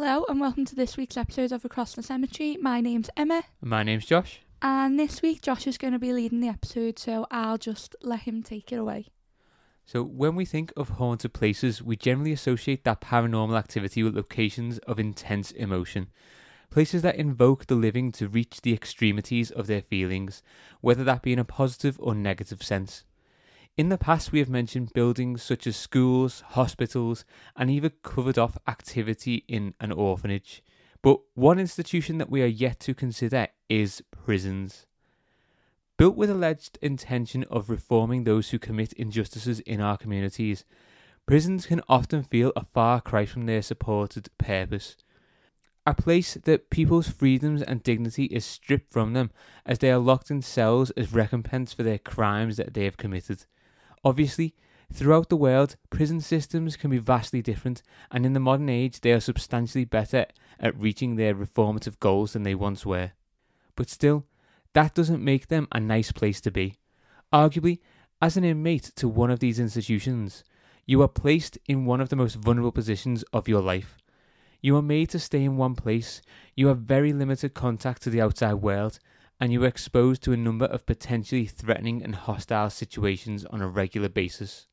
[0.00, 2.56] Hello and welcome to this week's episode of Across the Cemetery.
[2.62, 4.42] My name's Emma, My name's Josh.
[4.62, 8.20] and this week Josh is going to be leading the episode, so I'll just let
[8.20, 9.08] him take it away.
[9.84, 14.78] So, when we think of haunted places, we generally associate that paranormal activity with locations
[14.86, 16.10] of intense emotion.
[16.70, 20.44] Places that invoke the living to reach the extremities of their feelings,
[20.80, 23.02] whether that be in a positive or negative sense.
[23.78, 27.24] In the past, we have mentioned buildings such as schools, hospitals,
[27.54, 30.64] and even covered off activity in an orphanage.
[31.00, 34.86] But one institution that we are yet to consider is prisons.
[35.96, 40.64] Built with alleged intention of reforming those who commit injustices in our communities,
[41.24, 44.96] prisons can often feel a far cry from their supported purpose.
[45.86, 49.30] A place that people's freedoms and dignity is stripped from them
[49.64, 53.46] as they are locked in cells as recompense for their crimes that they have committed.
[54.04, 54.54] Obviously,
[54.92, 59.12] throughout the world, prison systems can be vastly different, and in the modern age, they
[59.12, 60.26] are substantially better
[60.60, 63.12] at reaching their reformative goals than they once were.
[63.76, 64.26] But still,
[64.72, 66.76] that doesn't make them a nice place to be.
[67.32, 67.80] Arguably,
[68.20, 70.42] as an inmate to one of these institutions,
[70.86, 73.98] you are placed in one of the most vulnerable positions of your life.
[74.60, 76.20] You are made to stay in one place,
[76.56, 78.98] you have very limited contact to the outside world,
[79.40, 83.68] and you are exposed to a number of potentially threatening and hostile situations on a
[83.68, 84.66] regular basis.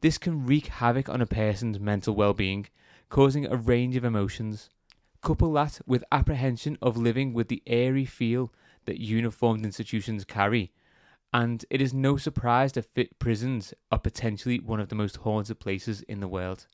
[0.00, 2.66] This can wreak havoc on a person's mental well being,
[3.08, 4.68] causing a range of emotions.
[5.22, 8.52] Couple that with apprehension of living with the airy feel
[8.84, 10.72] that uniformed institutions carry,
[11.32, 15.60] and it is no surprise that fit prisons are potentially one of the most haunted
[15.60, 16.66] places in the world.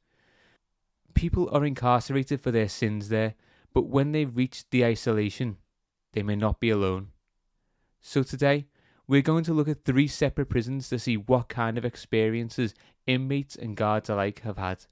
[1.15, 3.35] People are incarcerated for their sins there,
[3.75, 5.59] but when they reach the isolation,
[6.19, 7.13] they may not be alone.
[8.01, 8.67] So today,
[9.07, 12.75] we're going to look at three separate prisons to see what kind of experiences
[13.07, 14.87] inmates and guards alike have had.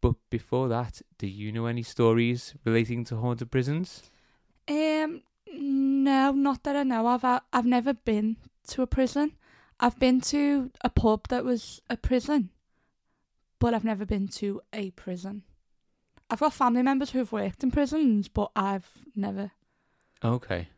[0.00, 4.04] But before that, do you know any stories relating to haunted prisons?
[4.66, 5.20] Um,
[5.52, 7.26] no, not that I know of.
[7.26, 8.38] I, I've never been
[8.68, 9.32] to a prison.
[9.80, 12.48] I've been to a pub that was a prison,
[13.58, 15.42] but I've never been to a prison.
[16.30, 19.50] I've got family members who've worked in prisons, but I've never.
[20.24, 20.68] Okay.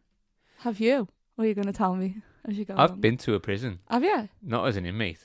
[0.59, 1.09] Have you?
[1.35, 2.17] What are you going to tell me
[2.49, 2.75] as you go?
[2.77, 3.01] I've along?
[3.01, 4.29] been to a prison, Have you?
[4.43, 5.19] not as an inmate.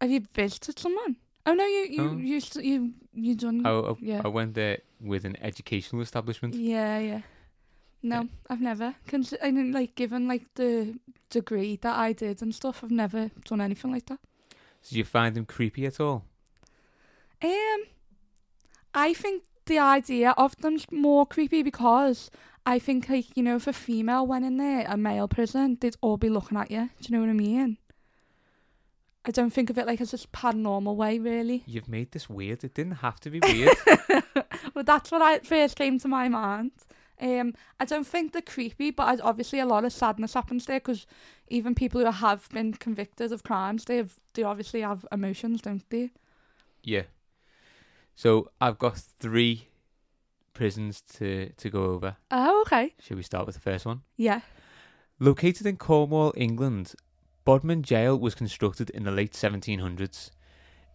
[0.00, 1.16] Have you visited someone?
[1.46, 2.40] Oh no, you you Oh.
[2.40, 3.64] to, you you done.
[3.66, 4.22] I, I, yeah.
[4.24, 6.54] I went there with an educational establishment.
[6.54, 7.20] Yeah, yeah.
[8.02, 8.28] No.
[8.50, 8.94] I've never.
[9.08, 10.98] Cons- I didn't like given like the
[11.30, 12.84] degree that I did and stuff.
[12.84, 14.20] I've never done anything like that.
[14.88, 16.24] Did you find them creepy at all?
[17.42, 17.80] Um,
[18.94, 22.30] I think the idea of them's more creepy because
[22.66, 25.96] I think like you know if a female went in there, a male prison, they'd
[26.00, 26.90] all be looking at you.
[27.00, 27.78] Do you know what I mean?
[29.24, 31.62] I don't think of it like as a paranormal way, really.
[31.66, 32.64] You've made this weird.
[32.64, 33.76] It didn't have to be weird.
[34.74, 36.70] well, that's what I first came to my mind.
[37.20, 41.06] Um, I don't think they're creepy, but obviously a lot of sadness happens there because
[41.48, 45.88] even people who have been convicted of crimes, they have they obviously have emotions, don't
[45.90, 46.10] they?
[46.82, 47.02] yeah.
[48.14, 49.67] So I've got three
[50.58, 52.16] prisons to, to go over.
[52.32, 52.92] Oh, okay.
[52.98, 54.02] Should we start with the first one?
[54.16, 54.40] Yeah.
[55.20, 56.94] Located in Cornwall, England,
[57.44, 60.32] Bodmin Jail was constructed in the late 1700s.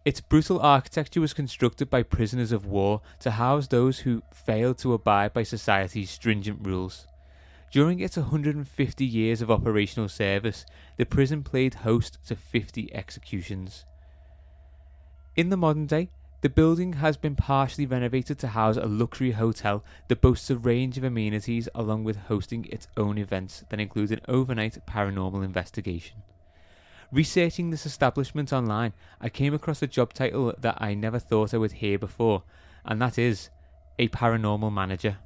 [0.04, 4.92] Its brutal architecture was constructed by prisoners of war to house those who failed to
[4.92, 7.06] abide by society's stringent rules.
[7.72, 10.66] During its 150 years of operational service,
[10.98, 13.86] the prison played host to 50 executions.
[15.36, 16.10] In the modern day,
[16.44, 20.98] the building has been partially renovated to house a luxury hotel that boasts a range
[20.98, 26.18] of amenities along with hosting its own events that include an overnight paranormal investigation.
[27.10, 28.92] Researching this establishment online,
[29.22, 32.42] I came across a job title that I never thought I would hear before,
[32.84, 33.48] and that is
[33.98, 35.16] a paranormal manager.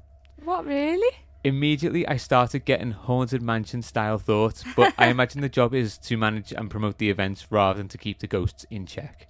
[0.45, 1.17] What really?
[1.43, 6.15] Immediately, I started getting haunted mansion style thoughts, but I imagine the job is to
[6.15, 9.27] manage and promote the events rather than to keep the ghosts in check.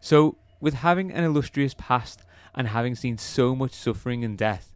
[0.00, 2.22] So, with having an illustrious past
[2.54, 4.74] and having seen so much suffering and death,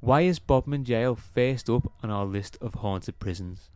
[0.00, 3.70] why is Bodmin Jail first up on our list of haunted prisons?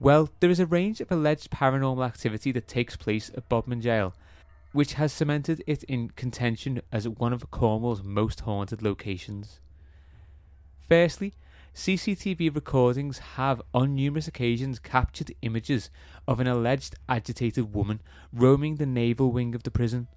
[0.00, 4.14] Well, there is a range of alleged paranormal activity that takes place at Bodmin Jail,
[4.72, 9.60] which has cemented it in contention as one of Cornwall's most haunted locations.
[10.88, 11.34] Firstly,
[11.74, 15.90] CCTV recordings have on numerous occasions captured images
[16.26, 18.00] of an alleged agitated woman
[18.32, 20.08] roaming the naval wing of the prison.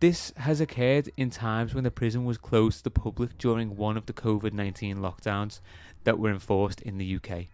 [0.00, 3.96] This has occurred in times when the prison was closed to the public during one
[3.96, 5.60] of the COVID 19 lockdowns
[6.04, 7.46] that were enforced in the UK.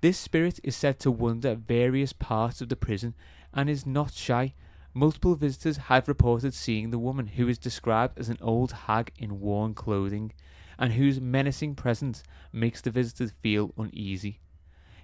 [0.00, 3.14] This spirit is said to wander various parts of the prison
[3.52, 4.54] and is not shy,
[4.96, 9.40] Multiple visitors have reported seeing the woman who is described as an old hag in
[9.40, 10.32] worn clothing
[10.78, 12.22] and whose menacing presence
[12.52, 14.38] makes the visitors feel uneasy.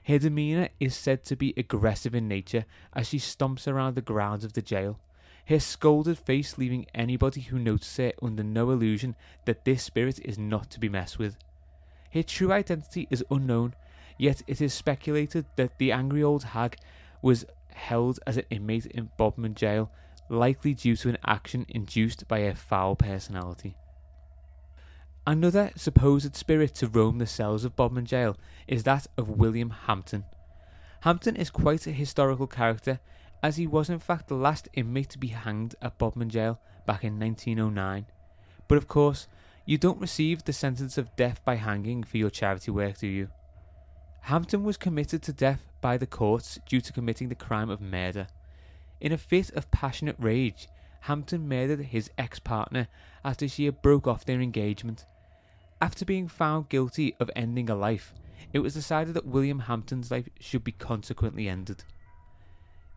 [0.05, 4.45] Her demeanour is said to be aggressive in nature as she stomps around the grounds
[4.45, 5.01] of the jail,
[5.51, 9.17] her scolded face leaving anybody who notices it under no illusion
[9.47, 11.37] that this spirit is not to be messed with.
[12.13, 13.75] Her true identity is unknown,
[14.17, 16.77] yet it is speculated that the angry old hag
[17.21, 19.91] was held as an inmate in Bodmin jail,
[20.29, 23.75] likely due to an action induced by her foul personality.
[25.27, 28.37] Another supposed spirit to roam the cells of Bodmin jail
[28.69, 30.27] is that of William Hampton.
[31.01, 33.01] Hampton is quite a historical character,
[33.43, 37.05] as he was in fact the last inmate to be hanged at Bodmin jail back
[37.05, 38.07] in 1909.
[38.69, 39.29] But of course,
[39.65, 43.29] you don't receive the sentence of death by hanging for your charity work, do you?
[44.23, 48.27] Hampton was committed to death by the courts due to committing the crime of murder.
[49.01, 50.69] In a fit of passionate rage,
[51.01, 52.89] Hampton murdered his ex partner
[53.25, 55.07] after she had broke off their engagement.
[55.81, 58.13] After being found guilty of ending a life,
[58.53, 61.85] it was decided that William Hampton's life should be consequently ended.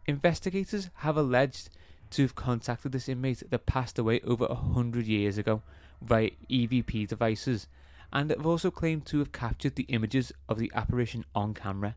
[0.05, 1.69] Investigators have alleged
[2.09, 5.61] to have contacted this inmate that passed away over a hundred years ago
[6.01, 7.67] via EVP devices
[8.11, 11.95] and have also claimed to have captured the images of the apparition on camera.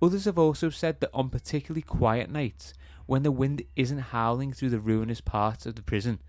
[0.00, 2.72] Others have also said that on particularly quiet nights,
[3.06, 6.20] when the wind isn't howling through the ruinous parts of the prison,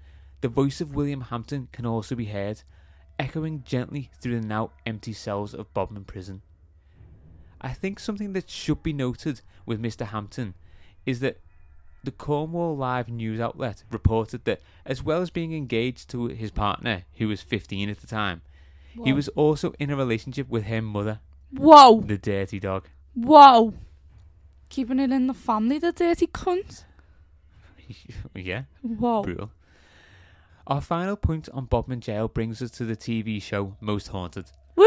[0.42, 2.62] the voice of William Hampton can also be heard,
[3.18, 6.42] echoing gently through the now empty cells of Bodmin Prison.
[7.62, 10.08] I think something that should be noted with Mr.
[10.08, 10.56] Hampton
[11.06, 11.40] is that
[12.04, 17.04] the Cornwall Live news outlet reported that, as well as being engaged to his partner,
[17.18, 18.42] who was 15 at the time,
[19.04, 21.20] he was also in a relationship with her mother,
[21.52, 22.02] Whoa!
[22.02, 22.88] the dirty dog.
[23.14, 23.74] Whoa!
[24.70, 26.84] Keeping it in the family, the dirty cunt.
[28.36, 29.24] yeah, Whoa.
[29.24, 29.52] brutal.
[30.68, 34.52] Our final point on Bodmin Jail brings us to the TV show Most Haunted.
[34.76, 34.86] Woo!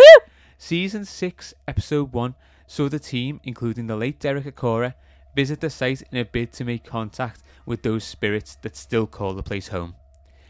[0.56, 2.34] Season 6, Episode 1
[2.68, 4.94] saw the team, including the late Derek Acorah,
[5.34, 9.34] visit the site in a bid to make contact with those spirits that still call
[9.34, 9.94] the place home.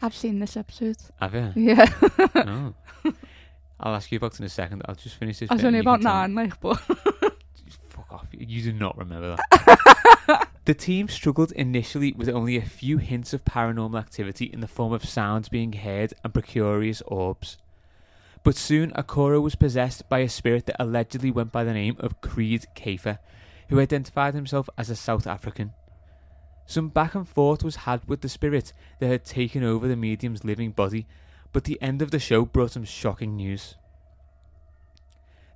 [0.01, 0.97] I've seen this episode.
[1.21, 1.53] Have you?
[1.55, 1.85] Yeah.
[2.35, 2.75] no.
[3.79, 4.81] I'll ask you about it in a second.
[4.85, 5.51] I'll just finish this.
[5.51, 6.75] I was only about nine, like, but.
[7.89, 8.27] Fuck off.
[8.31, 10.47] You do not remember that.
[10.65, 14.93] the team struggled initially with only a few hints of paranormal activity in the form
[14.93, 17.57] of sounds being heard and precarious orbs.
[18.43, 22.19] But soon Acorah was possessed by a spirit that allegedly went by the name of
[22.19, 23.19] Kreed Kafer,
[23.73, 25.73] who identified himself as a South African.
[26.67, 30.43] Some back and forth was had with the spirit that had taken over the medium's
[30.43, 31.07] living body,
[31.51, 33.73] but the end of the show brought some shocking news.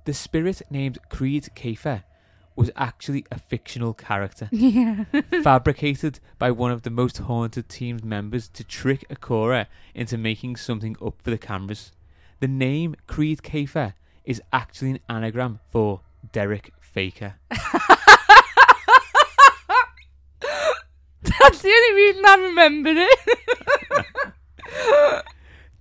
[0.04, 2.02] The spirit named Kreed Kafer
[2.56, 5.04] was actually a fictional character, yeah.
[5.44, 10.96] fabricated by one of the most haunted team's members to trick Acorah into making something
[11.00, 11.92] up for the cameras.
[12.40, 13.94] The name Kreed Kafer
[14.24, 16.00] is actually an anagram for
[16.32, 17.36] Derek Faker.
[21.22, 23.18] That's the only reason I remembered it.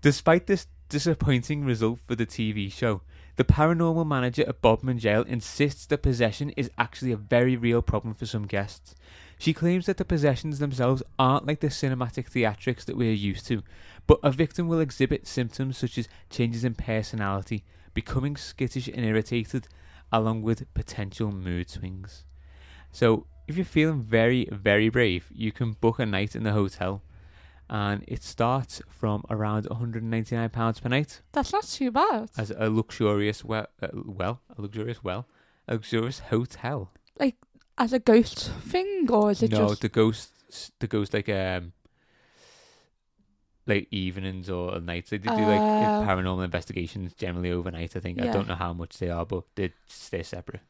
[0.02, 3.02] Despite this disappointing result for the TV show,
[3.36, 8.16] the paranormal manager at Bodmin Jail insists that possession is actually a very real problem
[8.16, 8.96] for some guests.
[9.38, 13.46] She claims that the possessions themselves aren't like the cinematic theatrics that we are used
[13.48, 13.62] to,
[14.08, 17.64] but a victim will exhibit symptoms such as changes in personality,
[17.94, 19.68] becoming skittish and irritated,
[20.12, 22.24] along with potential mood swings.
[22.92, 27.02] So, if you're feeling very, very brave, you can book a night in the hotel,
[27.70, 32.30] and it starts from around £199 per night That's not too bad.
[32.38, 35.28] as a luxurious well, uh, well, a luxurious well,
[35.68, 36.92] a luxurious hotel.
[37.20, 37.36] Like
[37.78, 39.82] as a ghost thing, or is it no, just.
[39.82, 40.32] the ghost,
[40.80, 41.74] the ghost like um,
[43.66, 45.10] like evenings or nights.
[45.10, 46.04] They do like Oh.
[46.06, 47.96] paranormal investigations generally overnight.
[47.96, 48.32] I think I Yeah.
[48.32, 50.62] don't know how much they are, but they stay separate.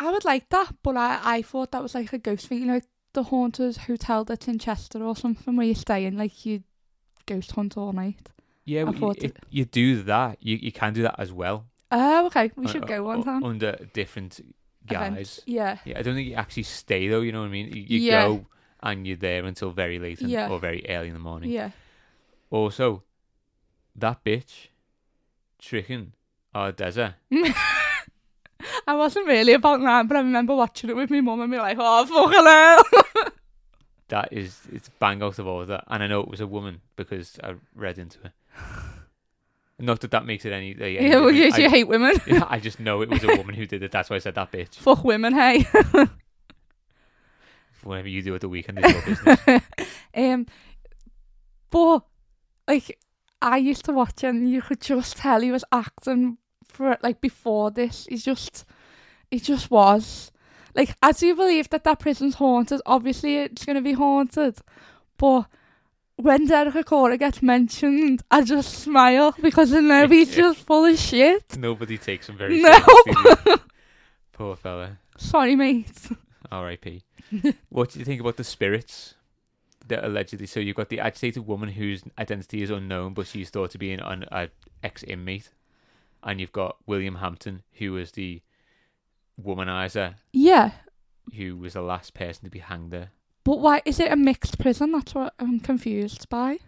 [0.00, 2.60] I would like that, but I, I thought that was like a ghost thing.
[2.60, 6.16] You know, like the Haunted Hotel that's in Chester or something where you stay in,
[6.16, 6.62] like you
[7.26, 8.30] ghost hunt all night.
[8.64, 11.66] Yeah, well, you, if you do that, you you can do that as well.
[11.92, 12.50] Oh, okay.
[12.56, 13.44] We uh, should uh, go one uh, time.
[13.44, 14.40] under different
[14.86, 15.40] guys.
[15.44, 15.78] Yeah.
[15.84, 17.20] Yeah, I don't think you actually stay though.
[17.20, 17.68] You know what I mean?
[17.72, 18.26] You, you Yeah.
[18.26, 18.46] go
[18.82, 20.48] and you're there until very late in, Yeah.
[20.48, 21.50] or very early in the morning.
[21.50, 21.70] Yeah.
[22.50, 23.02] Also,
[23.96, 24.68] that bitch
[25.58, 26.12] tricking
[26.54, 27.14] our Deza.
[28.86, 31.58] I wasn't really about that, but I remember watching it with my mum and be
[31.58, 32.44] like, oh, fucking
[33.14, 33.32] hell.
[34.08, 35.80] That is, it's bang out of order.
[35.86, 38.32] And I know it was a woman because I read into it.
[39.80, 40.76] Not that that makes it any.
[40.78, 42.16] Any yeah, well, you, I, hate women.
[42.26, 43.90] yeah, I just know it was a woman who did it.
[43.90, 44.74] That's why I said that bitch.
[44.76, 45.66] Fuck women, hey.
[47.82, 49.62] whatever you do at the weekend is your business.
[50.14, 50.46] um,
[51.70, 52.02] but
[52.68, 52.98] like
[53.40, 56.36] I used to watch him, and you could just tell he was acting
[56.70, 58.06] for like before this.
[58.08, 58.64] He just,
[59.30, 60.30] he just was.
[60.74, 62.80] Like, I do believe that that prison's haunted.
[62.86, 64.58] Obviously, it's gonna be haunted,
[65.18, 65.46] but
[66.16, 70.98] when Derek Acorah gets mentioned, I just smile because I know he's just full of
[70.98, 71.56] shit.
[71.56, 72.78] Nobody takes him very No.
[73.06, 73.54] seriously.
[74.32, 74.98] Poor fella.
[75.16, 75.90] Sorry, mate.
[76.52, 77.02] R.I.P.
[77.68, 79.14] what do you think about the spirits
[79.88, 80.46] that allegedly?
[80.46, 83.92] So you've got the agitated woman whose identity is unknown, but she's thought to be
[83.92, 84.48] an, an
[84.82, 85.50] ex-inmate,
[86.22, 88.42] and you've got William Hampton, who was the
[89.42, 90.72] womanizer, Yeah,
[91.36, 93.10] who was the last person to be hanged there.
[93.44, 94.92] but why is it a mixed prison?
[94.92, 96.58] That's what I'm confused by.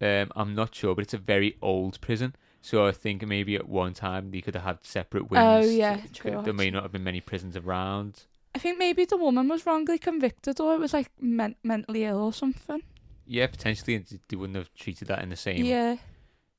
[0.00, 2.34] Um, I'm not sure, but it's a very old prison.
[2.60, 5.44] So I think maybe at one time they could have had separate wings.
[5.44, 8.24] Oh, yeah, true, There may not have been many prisons around.
[8.54, 12.18] I think maybe the woman was wrongly convicted, or it was like men- mentally ill
[12.22, 12.82] or something.
[13.26, 13.98] Yeah, potentially
[14.28, 15.96] they wouldn't have treated that in the same Yeah,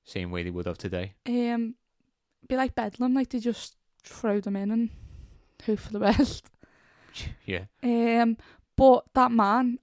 [0.04, 1.13] same way they would have today.
[1.27, 1.75] um,
[2.48, 4.90] be like Bedlam, like they just throw them in and
[5.66, 6.50] hope for the best.
[7.46, 7.64] Yeah.
[7.82, 8.36] Um,
[8.75, 9.80] but that man,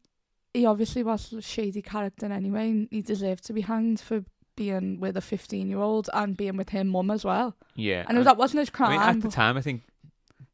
[0.52, 4.22] he obviously was a shady character anyway, and he deserved to be hanged for
[4.54, 7.56] being with a fifteen-year-old and being with her mum as well.
[7.74, 8.04] Yeah.
[8.06, 8.90] I and- that wasn't his I crime.
[8.90, 9.80] mean, at the time, I think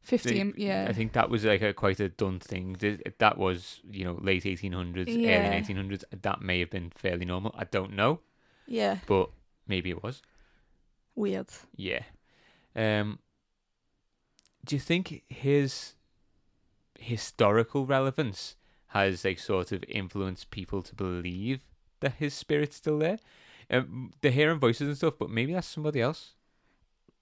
[0.01, 2.77] fifteen, they- yeah, I think that was like a quite a done thing.
[3.17, 5.49] That was you know late 1800s, Yeah.
[5.49, 6.05] early 1900s.
[6.21, 7.53] That may have been fairly normal.
[7.57, 8.21] I don't know,
[8.67, 9.31] yeah, but
[9.67, 10.21] maybe it was.
[11.19, 11.47] Weird.
[11.75, 12.03] Yeah.
[12.75, 13.19] Um.
[14.65, 15.93] Do you think his
[16.99, 18.55] historical relevance
[18.87, 21.61] has like sort of influenced people to believe
[22.01, 23.19] that his spirit's still there?
[23.71, 26.33] Um, they're hearing voices and stuff, but maybe that's somebody else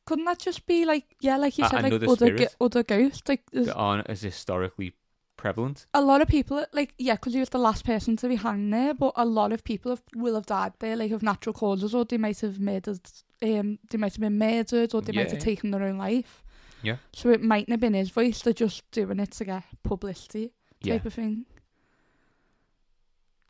[0.05, 3.27] Couldn't that just be like, yeah, like you A- said, like another other other ghosts?
[3.27, 4.93] Like there's that aren't as historically
[5.35, 5.85] prevalent.
[5.93, 8.73] a lot of people, like yeah, because he was the last person to be hanged
[8.73, 11.93] there, but a lot of people have, will have died there, like of natural causes,
[11.93, 13.01] or they might have murdered,
[13.41, 16.43] um, they might have been murdered, or they might have taken their own life.
[16.83, 16.97] Yeah.
[17.13, 20.51] So it mightn't have been his voice; they're just doing it to get publicity,
[20.81, 20.93] Yeah.
[20.93, 21.45] type of thing.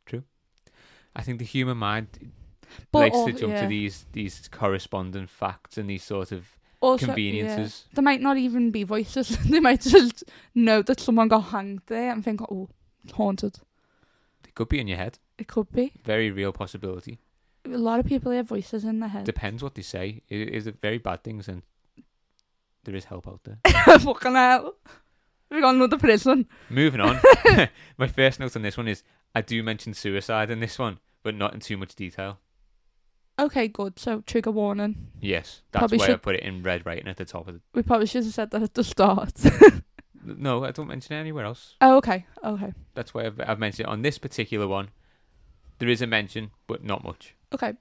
[0.05, 0.23] True.
[1.15, 2.31] I think the human mind
[2.91, 3.61] But likes al- to jump yeah.
[3.63, 7.85] to these these corresponding facts and these sort of Also, conveniences.
[7.89, 9.29] Yeah, there might not even be voices.
[9.49, 12.69] they might just know that someone got hanged there and think, oh,
[13.13, 13.59] haunted.
[14.47, 15.19] It could be in your head.
[15.37, 15.91] It could be.
[16.03, 17.19] Very real possibility.
[17.73, 19.25] A lot of people have voices in their head.
[19.25, 20.21] Depends what they say.
[20.29, 21.63] Is it very bad things and
[22.83, 23.59] there is help out there.
[23.99, 24.75] Fucking hell.
[25.51, 26.47] We got another prison.
[26.69, 27.19] Moving on.
[27.97, 29.03] My first note on this one is
[29.35, 32.39] I do mention suicide in this one, but not in too much detail.
[33.39, 33.99] Okay, good.
[33.99, 35.09] So trigger warning.
[35.19, 37.61] Yes, that's Probably why I put it in red writing at the top of the.
[37.73, 39.33] We probably should have said that at the start.
[40.23, 41.75] No, I don't mention it anywhere else.
[41.79, 42.25] oh, okay.
[42.43, 42.73] Okay.
[42.95, 44.89] That's why I've, I've mentioned it on this particular one.
[45.79, 47.33] There is a mention, but not much.
[47.53, 47.73] Okay.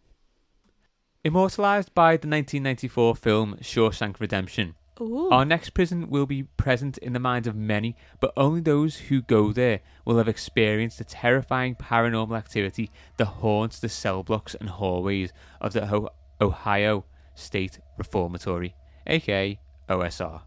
[1.25, 5.29] Immortalized by the 1994 film Shawshank Redemption, Ooh.
[5.31, 9.23] our next prison will be present in the minds of many, but only those who
[9.23, 14.69] go there will have experienced the terrifying paranormal activity that haunts the cell blocks and
[14.69, 17.05] hallways of the Ho- Ohio
[17.35, 19.59] State Reformatory, aka
[19.89, 20.43] OSR.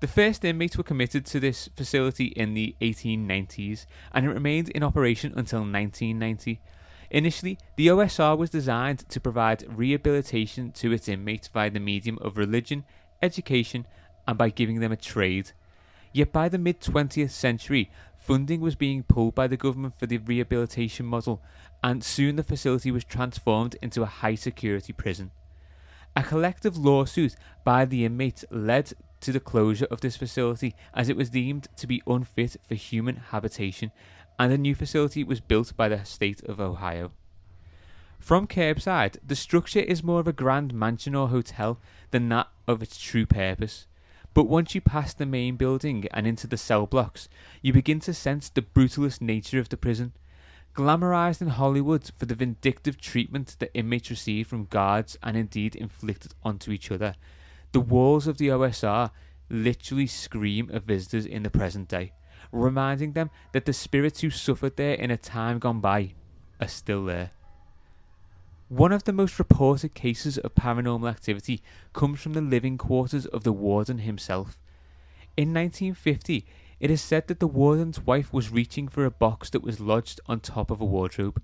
[0.00, 4.82] The first inmates were committed to this facility in the 1890s and it remained in
[4.82, 6.60] operation until 1990.
[7.14, 12.36] Initially, the OSR was designed to provide rehabilitation to its inmates via the medium of
[12.36, 12.82] religion,
[13.22, 13.86] education,
[14.26, 15.52] and by giving them a trade.
[16.12, 20.18] Yet by the mid 20th century, funding was being pulled by the government for the
[20.18, 21.40] rehabilitation model,
[21.84, 25.30] and soon the facility was transformed into a high security prison.
[26.16, 31.16] A collective lawsuit by the inmates led to the closure of this facility as it
[31.16, 33.92] was deemed to be unfit for human habitation,
[34.38, 37.12] and a new facility was built by the state of Ohio.
[38.18, 41.78] From curbside, the structure is more of a grand mansion or hotel
[42.10, 43.86] than that of its true purpose.
[44.32, 47.28] But once you pass the main building and into the cell blocks,
[47.62, 50.12] you begin to sense the brutalist nature of the prison.
[50.74, 56.34] Glamorized in Hollywood for the vindictive treatment that inmates receive from guards and indeed inflicted
[56.42, 57.14] onto each other,
[57.72, 59.10] the walls of the OSR
[59.50, 62.12] literally scream of visitors in the present day,
[62.54, 66.14] reminding them that the spirits who suffered there in a time gone by
[66.60, 67.30] are still there.
[68.68, 71.60] One of the most reported cases of paranormal activity
[71.92, 74.58] comes from the living quarters of the warden himself.
[75.36, 76.46] In 1950,
[76.80, 80.20] it is said that the warden's wife was reaching for a box that was lodged
[80.26, 81.42] on top of a wardrobe.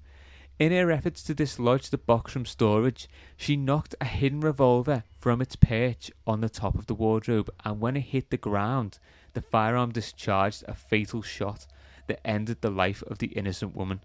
[0.58, 5.40] In her efforts to dislodge the box from storage, she knocked a hidden revolver from
[5.40, 8.98] its perch on the top of the wardrobe, and when it hit the ground,
[9.34, 11.66] the firearm discharged a fatal shot,
[12.10, 14.00] that ended the life of the innocent woman.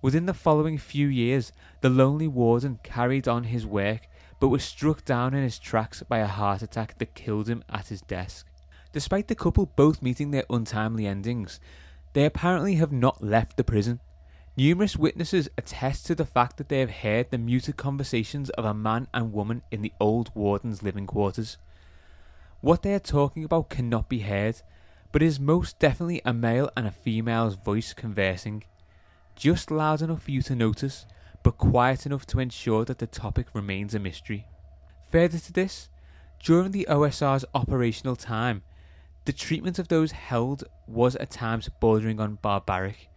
[0.00, 4.08] Within the following few years, the lonely warden carried on his work
[4.38, 7.88] but was struck down in his tracks by a heart attack that killed him at
[7.88, 8.46] his desk.
[8.92, 11.60] Despite the couple both meeting their untimely endings,
[12.14, 14.00] they apparently have not left the prison.
[14.56, 18.74] Numerous witnesses attest to the fact that they have heard the muted conversations of a
[18.74, 21.58] man and woman in the old warden's living quarters.
[22.60, 24.60] What they are talking about cannot be heard,
[25.12, 28.64] but is most definitely a male and a female's voice conversing.
[29.34, 31.06] Just loud enough for you to notice,
[31.42, 34.46] but quiet enough to ensure that the topic remains a mystery.
[35.10, 35.88] Further to this,
[36.42, 38.62] during the OSR's operational time,
[39.24, 43.09] the treatment of those held was at times bordering on barbaric.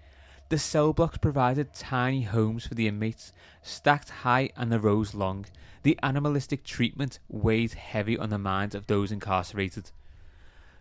[0.49, 3.31] The cell blocks provided tiny homes for the inmates,
[3.61, 5.45] stacked high and the rows long.
[5.83, 9.91] The animalistic treatment weighed heavy on the minds of those incarcerated.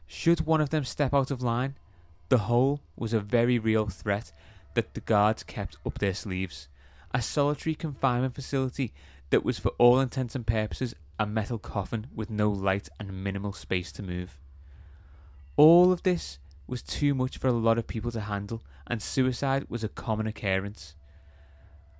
[0.06, 1.76] Should one of them step out of line,
[2.28, 4.32] the whole was a very real threat
[4.74, 6.68] that the guards kept up their sleeves.
[7.14, 8.92] A solitary confinement facility
[9.30, 13.52] that was, for all intents and purposes, a metal coffin with no light and minimal
[13.52, 14.38] space to move.
[15.56, 16.38] All of this
[16.72, 20.26] was too much for a lot of people to handle, and suicide was a common
[20.26, 20.94] occurrence,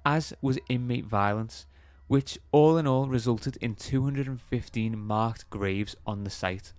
[0.03, 1.67] as was inmate violence,
[2.07, 6.73] which all in all resulted in 215 marked graves on the site.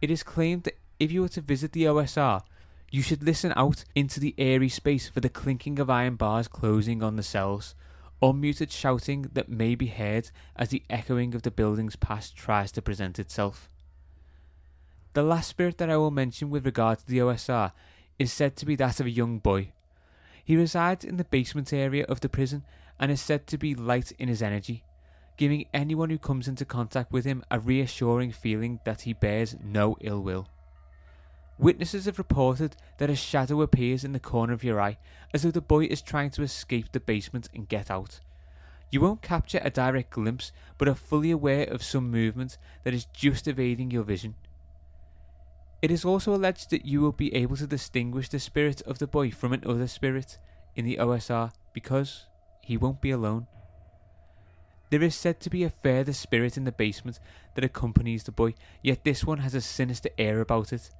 [0.00, 2.42] It is claimed that if you were to visit the OSR,
[2.92, 7.02] you should listen out into the airy space for the clinking of iron bars closing
[7.02, 7.74] on the cells,
[8.20, 12.70] or muted shouting that may be heard as the echoing of the building's past tries
[12.70, 13.68] to present itself.
[15.14, 17.70] The last spirit that I will mention with regard to the OSR
[18.18, 19.70] is said to be that of a young boy.
[20.44, 22.64] He resides in the basement area of the prison
[22.98, 24.82] and is said to be light in his energy,
[25.36, 29.96] giving anyone who comes into contact with him a reassuring feeling that he bears no
[30.00, 30.48] ill will.
[31.60, 34.98] Witnesses have reported that a shadow appears in the corner of your eye
[35.32, 38.18] as though the boy is trying to escape the basement and get out.
[38.90, 43.06] You won't capture a direct glimpse, but are fully aware of some movement that is
[43.14, 44.34] just evading your vision.
[45.84, 49.06] It is also alleged that you will be able to distinguish the spirit of the
[49.06, 50.38] boy from another spirit
[50.74, 52.24] in the OSR because
[52.62, 53.48] he won't be alone.
[54.88, 57.20] There is said to be a further spirit in the basement
[57.54, 60.90] that accompanies the boy, yet this one has a sinister air about it.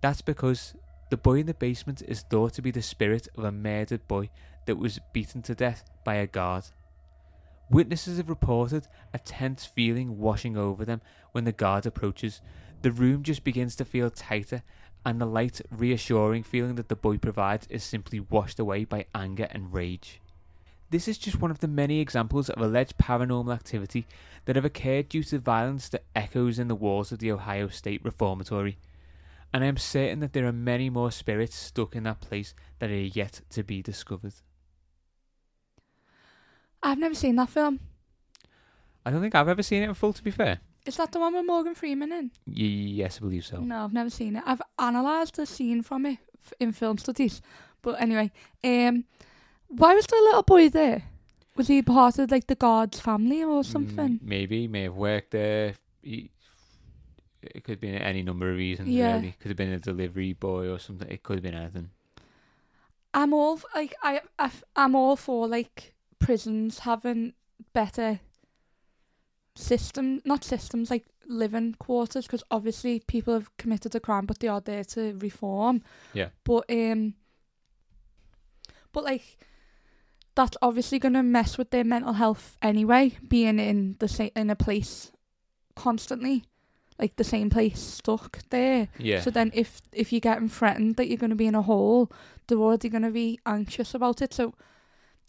[0.00, 0.74] That's because
[1.10, 4.30] the boy in the basement is thought to be the spirit of a murdered boy
[4.64, 6.64] that was beaten to death by a guard.
[7.68, 11.02] Witnesses have reported a tense feeling washing over them
[11.32, 12.40] when the guard approaches,
[12.82, 14.62] the room just begins to feel tighter,
[15.04, 19.46] and the light, reassuring feeling that the boy provides is simply washed away by anger
[19.50, 20.20] and rage.
[20.90, 24.06] This is just one of the many examples of alleged paranormal activity
[24.44, 28.04] that have occurred due to violence that echoes in the walls of the Ohio State
[28.04, 28.78] Reformatory,
[29.52, 32.90] and I am certain that there are many more spirits stuck in that place that
[32.90, 34.34] are yet to be discovered.
[36.82, 37.80] I've never seen that film.
[39.04, 40.60] I don't think I've ever seen it in full, to be fair.
[40.86, 42.30] Is that the one with Morgan Freeman in?
[42.46, 42.54] Y-
[43.02, 43.58] yes, I believe so.
[43.60, 44.44] No, I've never seen it.
[44.46, 47.42] I've analysed the scene from it f- in film studies.
[47.82, 48.30] But anyway,
[48.64, 49.04] um,
[49.68, 51.02] why was the little boy there?
[51.56, 54.18] Was he part of like the guard's family or something?
[54.20, 55.74] Mm, maybe, he may have worked there.
[56.02, 56.30] He,
[57.42, 59.16] it could have been any number of reasons, Yeah.
[59.16, 59.34] really.
[59.40, 61.08] Could have been a delivery boy or something.
[61.08, 61.90] It could have been anything.
[63.14, 67.32] I'm all like I, I I'm all for like prisons having
[67.72, 68.20] better
[69.58, 74.48] system, not systems like living quarters, because obviously people have committed a crime, but they
[74.48, 75.82] are there to reform.
[76.12, 76.28] Yeah.
[76.44, 77.14] But um,
[78.92, 79.38] but like
[80.34, 84.56] that's obviously gonna mess with their mental health anyway, being in the same in a
[84.56, 85.10] place
[85.74, 86.44] constantly,
[86.98, 88.88] like the same place stuck there.
[88.98, 89.20] Yeah.
[89.20, 92.10] So then, if if you're getting threatened that you're going to be in a hole,
[92.46, 94.32] they're already going to be anxious about it.
[94.34, 94.54] So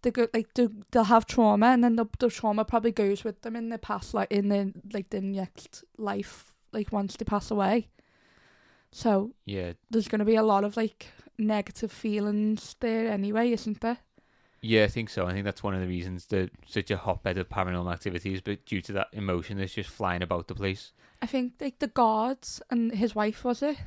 [0.01, 3.41] they go like they they'll have trauma, and then the the trauma probably goes with
[3.41, 7.51] them in the past, like in the like the next life, like once they pass
[7.51, 7.89] away.
[8.91, 9.73] So yeah.
[9.89, 11.07] there's going to be a lot of like
[11.37, 13.97] negative feelings there anyway, isn't there?
[14.61, 15.27] Yeah, I think so.
[15.27, 18.65] I think that's one of the reasons that such a hotbed of paranormal activities, but
[18.65, 20.93] due to that emotion that's just flying about the place.
[21.21, 23.77] I think like the guards and his wife was it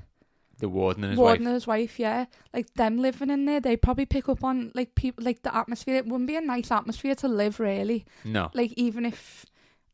[0.60, 1.48] The warden and his warden wife.
[1.48, 4.94] and his wife, yeah, like them living in there, they probably pick up on like
[4.94, 5.96] people like the atmosphere.
[5.96, 8.04] It wouldn't be a nice atmosphere to live, really.
[8.24, 8.50] No.
[8.54, 9.46] Like even if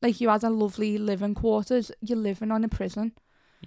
[0.02, 3.12] like you had a lovely living quarters, you're living on a prison.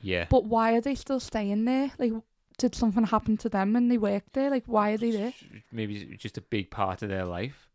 [0.02, 0.26] Yeah.
[0.30, 1.92] But why are they still staying there?
[1.98, 2.14] Like,
[2.58, 4.50] did something happen to them when they worked there?
[4.50, 5.34] Like, why are they there?
[5.72, 7.68] Maybe it's just a big part of their life.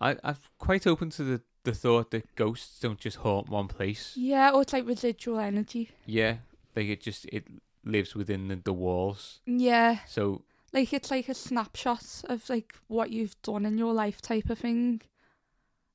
[0.00, 4.12] I, I'm quite open to the, the thought that ghosts don't just haunt one place.
[4.16, 5.90] Yeah, or it's like residual energy.
[6.06, 6.36] Yeah,
[6.76, 7.44] like it just it
[7.84, 9.40] lives within the, the walls.
[9.46, 10.42] Yeah, So
[10.72, 14.58] like it's like a snapshot of like what you've done in your life type of
[14.58, 15.02] thing,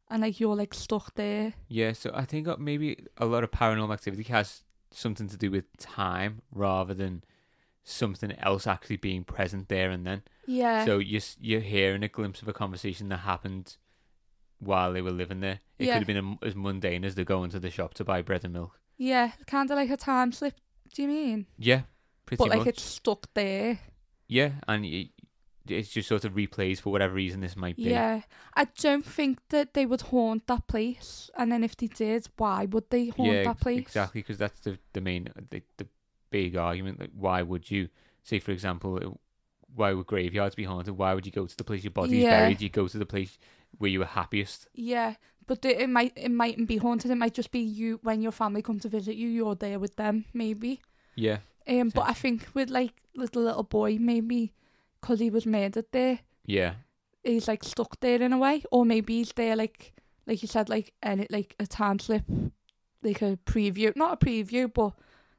[0.09, 1.53] and like you're like stuck there.
[1.67, 5.51] yeah, so I think uh, maybe a lot of paranormal activity has something to do
[5.51, 7.23] with time rather than
[7.83, 10.23] something else actually being present there and then.
[10.45, 13.77] Yeah, So you're you're hearing a glimpse of a conversation that happened
[14.59, 15.59] while they were living there.
[15.79, 15.93] It Yeah.
[15.99, 18.43] could have been a, as mundane as they're going to the shop to buy bread
[18.43, 18.79] and milk.
[18.97, 20.55] yeah, kind of like a time slip.
[20.93, 21.45] Do you mean?
[21.57, 21.81] Yeah,
[22.25, 22.67] pretty but like much.
[22.67, 23.79] it's stuck there.
[24.27, 25.09] Yeah, and y
[25.67, 27.89] it's just sort of replays for whatever reason this might be.
[27.89, 28.21] Yeah,
[28.55, 31.29] I don't think that they would haunt that place.
[31.37, 33.79] And then if they did, why would they haunt yeah, that place?
[33.79, 35.87] exactly, because that's the the main the, the
[36.29, 36.99] big argument.
[36.99, 37.89] Like, why would you
[38.23, 39.19] say, for example,
[39.75, 40.97] why would graveyards be haunted?
[40.97, 42.29] Why would you go to the place your body's Yeah.
[42.29, 42.61] buried?
[42.61, 43.37] You go to the place
[43.77, 44.67] where you were happiest.
[44.73, 45.15] Yeah,
[45.47, 47.09] but it might it mightn't be haunted.
[47.11, 49.27] It might just be you when your family come to visit you.
[49.27, 50.81] You're there with them, maybe.
[51.15, 54.53] Yeah, Um, but I think with like little little boy, maybe
[55.01, 56.73] because he was murdered there, yeah,
[57.23, 59.93] he's like stuck there in a way, or maybe he's there like
[60.27, 62.23] like you said, like and it like a time slip,
[63.01, 64.93] like a preview, not a preview, but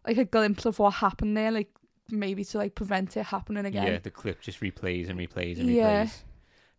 [0.06, 1.70] like a glimpse of what happened there, like
[2.10, 3.86] maybe to like prevent it happening again.
[3.86, 3.98] yeah.
[3.98, 6.04] The clip just replays and replays and Yeah.
[6.04, 6.22] replays.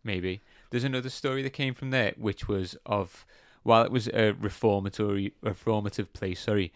[0.02, 0.40] Maybe
[0.70, 3.26] there's another story that came from there, which was of
[3.62, 6.40] while it was a reformatory reformative place.
[6.40, 6.72] Sorry,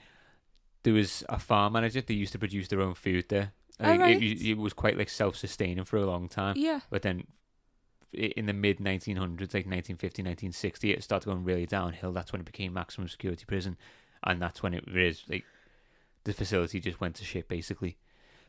[0.83, 2.00] there was a farm manager.
[2.00, 3.52] They used to produce their own food there.
[3.80, 4.22] Oh, right.
[4.22, 6.54] it, it was quite like self-sustaining for a long time.
[6.57, 7.24] Yeah, But then
[8.12, 12.12] in the mid 1900s, like 1950, 1960, it started going really downhill.
[12.12, 13.76] That's when it became maximum security prison.
[14.22, 15.44] And that's when it was like
[16.22, 17.96] the facility just went to shit basically.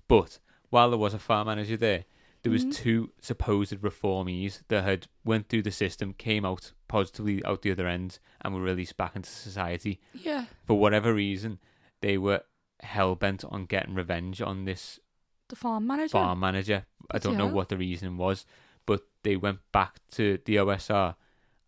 [0.08, 2.06] But while there was a farm manager there,
[2.46, 2.74] there was Mhm.
[2.76, 7.88] two supposed reformees that had went through the system, came out positively out the other
[7.88, 10.00] end, and were released back into society.
[10.14, 10.46] yeah.
[10.66, 11.60] For whatever reason,
[12.02, 12.44] they were
[12.82, 15.00] hell bent on getting revenge on this
[15.48, 16.12] The farm manager.
[16.12, 16.86] farm manager.
[17.10, 18.46] I don't know what the reason was,
[18.86, 21.16] but they went back to the OSR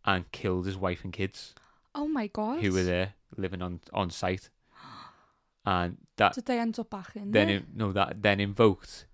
[0.06, 1.56] and killed his wife and kids
[1.96, 2.62] Oh my god.
[2.62, 4.50] who were there living on on site.
[5.66, 7.58] And that Did they end up back in then there?
[7.58, 9.07] in, no that then invoked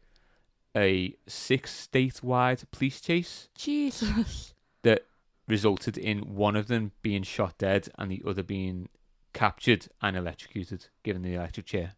[0.76, 4.54] a six statewide police chase Jesus.
[4.84, 5.06] that
[5.48, 8.90] resulted in one of them being shot dead and the other being
[9.34, 11.94] captured and electrocuted, given the electric chair.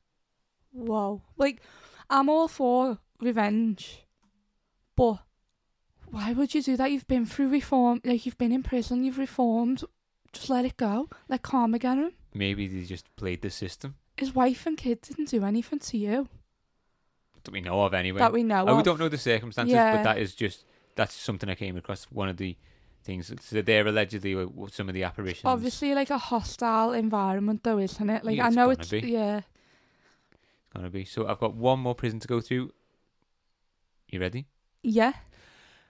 [0.72, 1.22] Whoa.
[1.38, 1.62] Like,
[2.10, 4.06] I'm all for revenge,
[4.96, 5.20] but
[6.08, 6.92] why would you do that?
[6.92, 9.84] You've been through reform, like, you've been in prison, you've reformed.
[10.34, 11.10] Just let it go.
[11.30, 12.12] Let karma get him.
[12.34, 16.28] Maybe they just played the system His wife and kid didn't do anything to you
[17.46, 18.20] that we know of anyway.
[18.20, 19.96] that we know Oh, we don't know the circumstances, Yeah.
[19.98, 22.06] but that is just that's something I came across.
[22.06, 22.56] One of the
[23.04, 25.46] things so they're allegedly uh, were some of the apparitions.
[25.46, 28.24] Obviously, like a hostile environment, though, isn't it?
[28.26, 29.00] Like, Yeah, I know it's be.
[29.02, 29.38] yeah.
[29.38, 31.06] it's gonna be.
[31.06, 32.72] So I've got one more prison to go through.
[34.10, 34.46] You ready?
[34.84, 35.14] Yeah.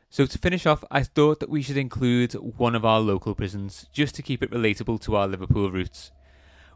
[0.09, 3.87] So to finish off, I thought that we should include one of our local prisons
[3.91, 6.11] just to keep it relatable to our Liverpool roots.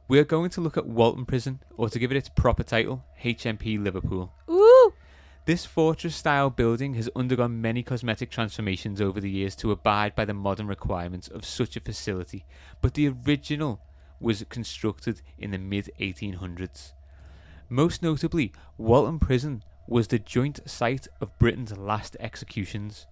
[0.10, 3.06] We are going to look at Walton Prison, or to give it its proper title,
[3.24, 4.34] HMP Liverpool.
[4.50, 4.59] Ooh.
[5.50, 10.24] This fortress style building has undergone many cosmetic transformations over the years to abide by
[10.24, 12.46] the modern requirements of such a facility,
[12.82, 13.82] but the original
[14.20, 16.92] was constructed in the mid 1800s.
[17.68, 23.08] Most notably, Walton Prison was the joint site of Britain's last executions.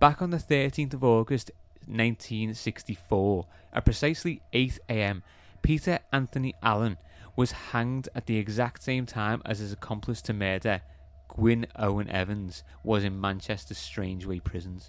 [0.00, 1.52] Back on the 13th of August
[1.86, 5.22] 1964, at precisely 8 am,
[5.62, 6.96] Peter Anthony Allen
[7.36, 10.82] was hanged at the exact same time as his accomplice to murder,
[11.28, 14.80] Gwynne Owen Evans, was in Manchester's Strangeways prison.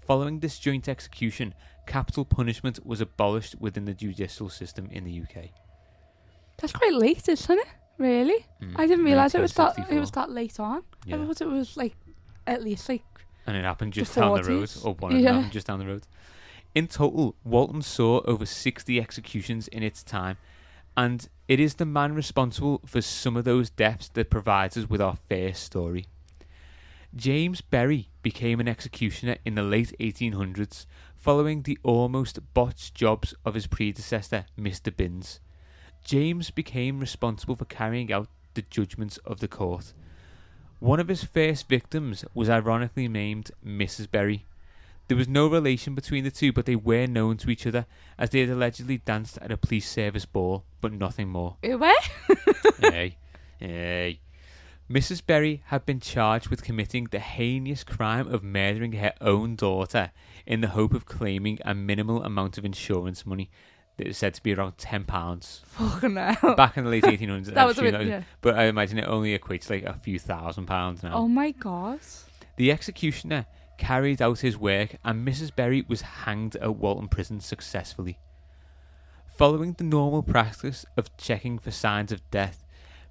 [0.00, 1.54] Following this joint execution,
[1.86, 5.50] capital punishment was abolished within the judicial system in the UK.
[6.58, 7.66] That's quite late, isn't it?
[7.98, 8.46] Really?
[8.62, 9.78] Mm, I didn't realise it was that.
[9.90, 10.82] It was that late on.
[11.06, 11.96] I thought it was like
[12.46, 13.02] at least like
[13.46, 15.32] and it happened The just down the road, or one of them Yeah.
[15.34, 16.02] happened just down the road.
[16.74, 20.36] In total, Walton saw over 60 executions in its time,
[20.98, 25.00] and it is the man responsible for some of those deaths that provides us with
[25.00, 26.06] our first story.
[27.14, 33.54] James Berry became an executioner in the late 1800s, following the almost botched jobs of
[33.54, 34.94] his predecessor, Mr.
[34.94, 35.38] Binns.
[36.04, 39.92] James became responsible for carrying out the judgments of the court.
[40.80, 44.10] One of his first victims was ironically named Mrs.
[44.10, 44.46] Berry.
[45.08, 47.86] There was no relation between the two, but they were known to each other
[48.18, 51.56] as they had allegedly danced at a police service ball, but nothing more.
[51.62, 51.94] where?
[52.80, 53.16] hey,
[53.58, 54.20] hey.
[54.90, 55.24] Mrs.
[55.24, 60.10] Berry had been charged with committing the heinous crime of murdering her own daughter
[60.46, 63.50] in the hope of claiming a minimal amount of insurance money.
[63.98, 66.54] that was said to be around ten pounds Fucking hell.
[66.54, 67.46] back in the late 1800s.
[67.54, 68.22] that was a bit, that- yeah.
[68.40, 71.14] But I imagine it only equates to like a few thousand pounds now.
[71.14, 72.00] Oh my god.
[72.56, 73.46] The executioner
[73.78, 75.54] carried out his work and Mrs.
[75.54, 78.18] Berry was hanged at Walton Prison successfully.
[79.36, 82.66] Following the normal practice of checking for signs of death,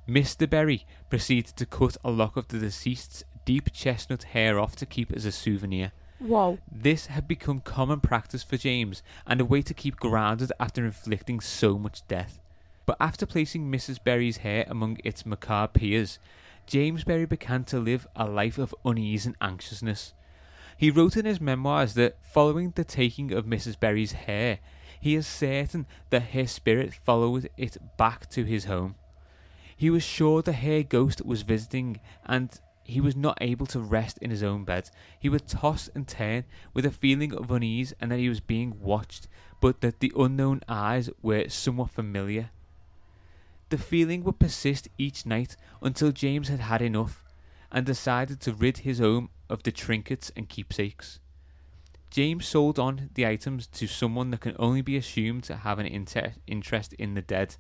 [0.08, 0.50] Mr.
[0.50, 5.12] Berry proceeded to cut a lock of the deceased's deep chestnut hair off to keep
[5.14, 5.94] as a souvenir.
[6.20, 6.58] Whoa.
[6.72, 11.40] This had become common practice for James and a way to keep grounded after inflicting
[11.40, 12.40] so much death.
[12.86, 14.04] But after placing Mrs.
[14.04, 16.20] Berry's hair among its macabre peers,
[16.66, 20.14] James Berry began to live a life of unease and anxiousness.
[20.78, 23.80] He wrote in his memoirs that following the taking of Mrs.
[23.80, 24.60] Berry's hair,
[25.02, 28.96] he is certain that her spirit followed it back to his home.
[29.76, 34.18] He was sure the hair ghost was visiting and he was not able to rest
[34.20, 34.90] in his own bed.
[35.20, 38.80] He would toss and turn with a feeling of unease and that he was being
[38.80, 39.28] watched,
[39.60, 42.52] but that the unknown eyes were somewhat familiar.
[43.70, 47.24] The feeling would persist each night until James had had enough
[47.72, 51.20] and decided to rid his home of the trinkets and keepsakes.
[52.10, 55.86] James sold on the items to someone that can only be assumed to have an
[55.86, 57.58] inter- interest in the dead,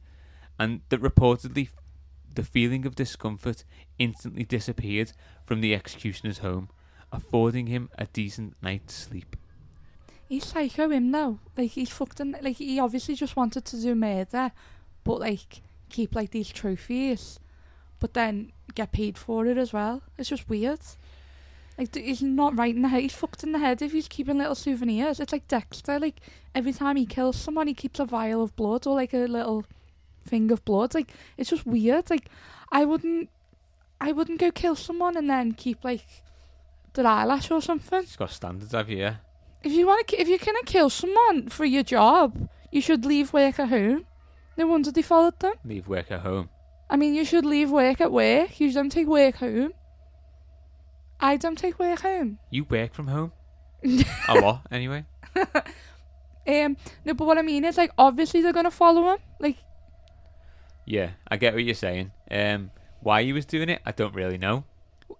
[0.58, 1.70] and that reportedly
[2.34, 3.63] the feeling of discomfort
[4.00, 5.12] instantly disappeared
[5.46, 6.70] from the executioner's home,
[7.12, 9.36] affording him a decent night's sleep.
[10.30, 11.39] He's psycho him now.
[11.58, 14.52] Like he's fucked in, like he obviously just wanted to do murder,
[15.04, 17.39] but like keep like these trophies,
[17.99, 20.01] but then get paid for it as well.
[20.17, 20.79] It's just weird.
[21.77, 23.01] Like he's not right in the head.
[23.01, 25.19] He's fucked in the head if he's keeping little souvenirs.
[25.19, 25.99] It's like Dexter.
[25.99, 26.19] Like
[26.55, 29.63] every time he kills someone, he keeps a vial of blood or like a little
[30.25, 30.95] thing of blood.
[30.95, 32.10] Like it's just weird.
[32.10, 32.29] Like
[32.71, 33.29] I wouldn't,
[34.01, 36.05] I wouldn't go kill someone and then keep like
[36.93, 37.99] their eyelash or something.
[37.99, 38.97] It's got standards, have you?
[38.97, 39.15] Yeah?
[39.63, 43.33] If you want to, if you're gonna kill someone for your job, you should leave
[43.33, 44.05] work at home.
[44.57, 45.53] No wonder they followed them.
[45.63, 46.49] Leave work at home.
[46.89, 48.60] I mean, you should leave work at work.
[48.60, 49.73] You don't take work home.
[51.19, 52.39] I don't take work home.
[52.50, 53.32] You work from home?
[54.28, 55.06] a lot, anyway.
[56.47, 59.17] Um, no, but what I mean is, like, obviously they're gonna follow him.
[59.38, 59.58] Like,
[60.86, 62.13] Yeah, I get what you're saying.
[62.32, 62.71] Um,
[63.02, 64.63] why he was doing it, I don't really know.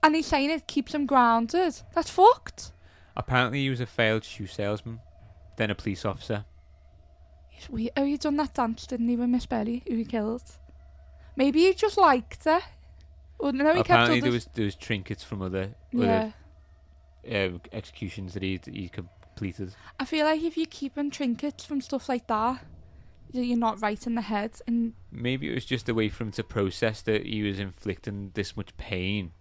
[0.01, 1.82] and he's saying it keeps him grounded.
[1.93, 2.71] That's fucked.
[3.17, 5.01] Apparently, he was a failed shoe salesman,
[5.58, 6.45] then a police officer.
[7.49, 7.91] He's weird.
[7.97, 10.43] Oh, he done that dance, didn't he, with Miss Berry, who he killed?
[11.38, 12.60] Maybe he just liked her.
[13.39, 16.34] Or no, he Apparently, kept there was there was trinkets from other other
[17.30, 19.76] uh, executions that he he completed.
[20.00, 22.65] I feel like if you're keeping trinkets from stuff like that,
[23.32, 24.54] you're not right in the head.
[24.65, 28.32] And Maybe it was just a way for him to process that he was inflicting
[28.34, 29.32] this much pain,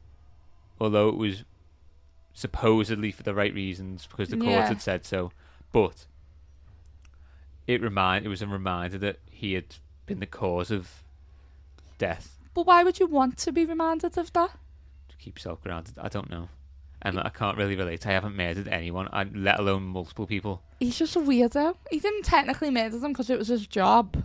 [0.79, 1.45] although it was
[2.35, 4.69] supposedly for the right reasons because the court Yeah.
[4.69, 5.33] had said so.
[5.73, 6.07] But
[7.67, 11.03] it remind it was a reminder that he had been the cause of
[11.99, 12.39] death.
[12.55, 14.51] but why would you want to be reminded of that?
[15.09, 16.49] To keep yourself grounded, I don't know.
[17.03, 18.07] And I can't really relate.
[18.07, 20.63] I haven't murdered anyone, I, let alone multiple people.
[20.81, 21.77] He's just a weirdo.
[21.91, 24.25] He didn't technically murder them because it was his job.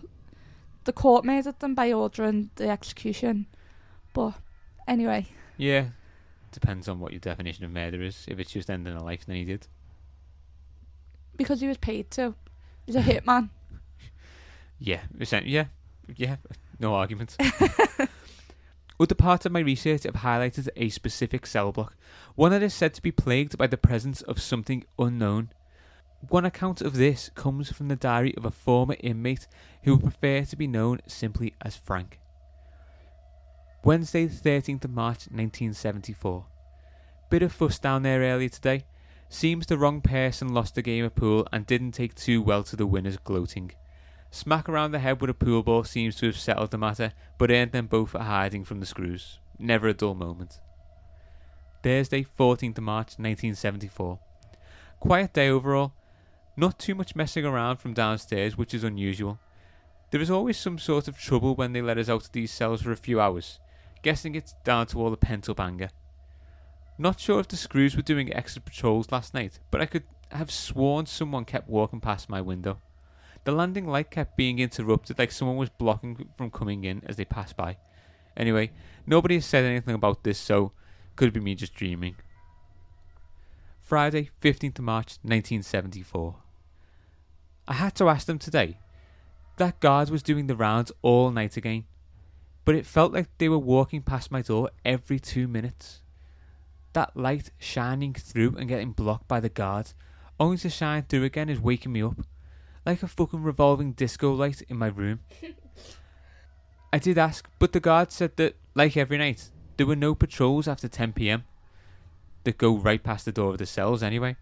[0.84, 3.46] The court murdered them by ordering the execution.
[4.14, 4.34] But
[4.88, 5.26] anyway,
[5.58, 5.88] Yeah,
[6.50, 8.24] depends on what your definition of murder is.
[8.26, 9.68] If it's just ending a life, then he did.
[11.36, 12.34] because he was paid to.
[12.86, 13.50] He's a hitman.
[14.84, 15.02] Yeah,
[15.44, 15.66] yeah,
[16.16, 16.36] yeah.
[16.78, 17.36] No argument.
[18.98, 21.96] Other parts of my research have highlighted a specific cell block,
[22.34, 25.50] one that is said to be plagued by the presence of something unknown.
[26.28, 29.48] One account of this comes from the diary of a former inmate
[29.82, 32.20] who would prefer to be known simply as Frank.
[33.84, 36.46] Wednesday, the 13th of March 1974.
[37.30, 38.84] Bit of fuss down there earlier today.
[39.28, 42.76] Seems the wrong person lost the game of pool and didn't take too well to
[42.76, 43.72] the winners gloating.
[44.34, 47.50] Smack around the head with a pool ball seems to have settled the matter, but
[47.50, 49.38] earned them both a hiding from the screws.
[49.58, 50.58] Never a dull moment.
[51.82, 54.18] Thursday, 14th of March 1974.
[55.00, 55.92] Quiet day overall.
[56.56, 59.38] Not too much messing around from downstairs, which is unusual.
[60.10, 62.80] There is always some sort of trouble when they let us out of these cells
[62.80, 63.60] for a few hours.
[64.02, 65.90] Guessing it's down to all the pent up anger.
[66.96, 70.50] Not sure if the screws were doing extra patrols last night, but I could have
[70.50, 72.78] sworn someone kept walking past my window.
[73.44, 77.24] The landing light kept being interrupted like someone was blocking from coming in as they
[77.24, 77.76] passed by.
[78.36, 78.70] Anyway,
[79.06, 80.72] nobody has said anything about this, so
[81.16, 82.16] could be me just dreaming.
[83.80, 86.36] Friday, 15th of March 1974.
[87.68, 88.78] I had to ask them today.
[89.58, 91.84] That guard was doing the rounds all night again,
[92.64, 96.00] but it felt like they were walking past my door every two minutes.
[96.94, 99.92] That light shining through and getting blocked by the guard,
[100.38, 102.24] only to shine through again is waking me up.
[102.84, 105.20] Like a fucking revolving disco light in my room.
[106.92, 110.68] I did ask, but the guard said that, like every night, there were no patrols
[110.68, 111.44] after 10 pm
[112.44, 114.36] that go right past the door of the cells anyway.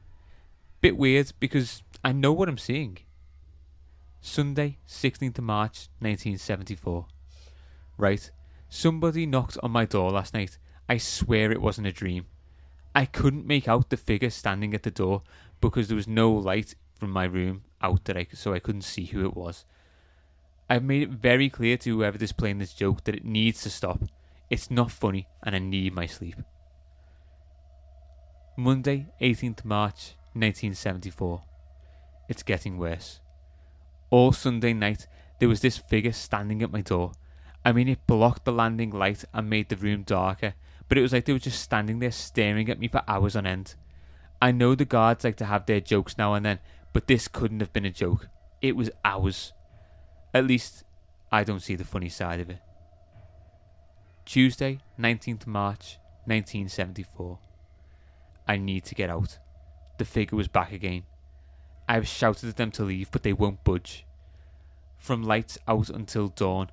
[0.80, 2.98] Bit weird because I know what I'm seeing.
[4.20, 7.06] Sunday, 16th of March, 1974.
[7.96, 8.30] Right,
[8.68, 10.58] somebody knocked on my door last night.
[10.88, 12.26] I swear it wasn't a dream.
[12.94, 15.22] I couldn't make out the figure standing at the door
[15.60, 19.06] because there was no light from my room out that I so I couldn't see
[19.06, 19.64] who it was.
[20.68, 23.70] I've made it very clear to whoever is playing this joke that it needs to
[23.70, 24.00] stop.
[24.48, 26.36] It's not funny and I need my sleep.
[28.56, 31.42] Monday, 18th March, 1974.
[32.28, 33.20] It's getting worse.
[34.10, 35.06] All Sunday night,
[35.38, 37.12] there was this figure standing at my door.
[37.64, 40.54] I mean, it blocked the landing light and made the room darker,
[40.88, 43.46] but it was like they were just standing there staring at me for hours on
[43.46, 43.74] end.
[44.42, 46.58] I know the guards like to have their jokes now and then,
[46.92, 48.28] but this couldn't have been a joke.
[48.60, 49.52] It was ours.
[50.34, 50.84] At least,
[51.32, 52.58] I don't see the funny side of it.
[54.24, 57.38] Tuesday, 19th March, 1974.
[58.46, 59.38] I need to get out.
[59.98, 61.04] The figure was back again.
[61.88, 64.06] I have shouted at them to leave, but they won't budge.
[64.98, 66.70] From lights out until dawn,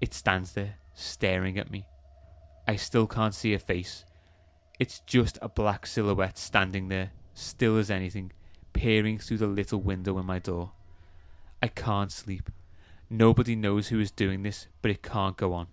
[0.00, 1.86] it stands there, staring at me.
[2.68, 4.04] I still can't see a face.
[4.78, 8.32] It's just a black silhouette standing there, still as anything,
[8.72, 10.72] peering through the little window in my door.
[11.62, 12.50] I can't sleep.
[13.08, 15.66] Nobody knows who is doing this, but it can't go on.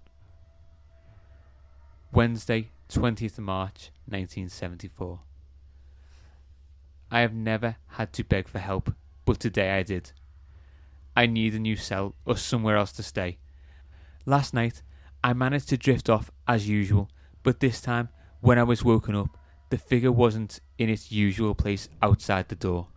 [2.11, 5.19] Wednesday, 20th March, 1974.
[7.11, 8.93] I have never had to beg for help,
[9.25, 10.11] but today I did.
[11.15, 13.37] I need a new cell or somewhere else to stay.
[14.25, 14.81] Last night,
[15.23, 17.09] I managed to drift off as usual,
[17.43, 18.09] but this time,
[18.41, 19.36] when I was woken up,
[19.69, 22.87] the figure wasn't in its usual place outside the door.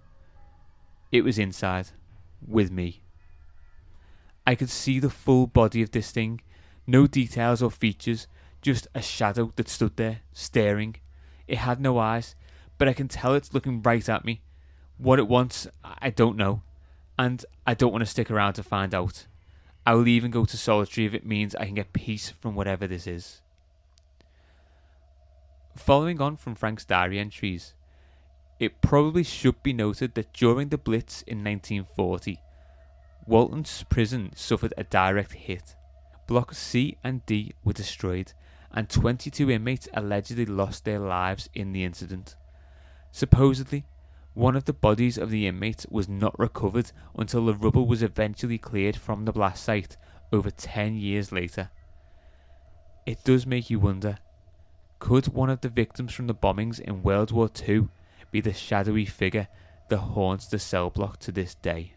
[1.11, 1.89] It was inside,
[2.47, 3.03] with me.
[4.47, 6.41] I could see the full body of this thing,
[6.87, 8.27] no details or features,
[8.63, 10.97] just a shadow that stood there, staring.
[11.47, 12.35] It had no eyes,
[12.79, 14.41] but I can tell it's looking right at me.
[14.97, 16.63] What it wants, I don't know,
[17.19, 19.27] and I don't want to stick around to find out.
[19.87, 22.87] I will even go to solitary if it means I can get peace from whatever
[22.87, 23.41] this is.
[25.77, 27.75] Following on from Frank's diary entries,
[28.59, 32.41] it probably should be noted that during the Blitz in 1940,
[33.27, 35.77] Walton's prison suffered a direct hit.
[36.27, 38.33] Blocks C and D were destroyed,
[38.73, 42.37] and 22 inmates allegedly lost their lives in the incident.
[43.13, 43.87] Supposedly,
[44.35, 48.59] one of the bodies of the inmates was not recovered until the rubble was eventually
[48.59, 49.97] cleared from the blast site
[50.33, 51.71] over 10 years later.
[53.07, 54.19] It does make you wonder
[55.01, 57.89] could one of the victims from the bombings in World War II
[58.31, 59.49] be the shadowy figure
[59.89, 61.95] that haunts the cell block to this day?